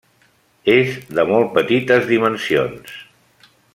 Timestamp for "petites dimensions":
1.57-2.97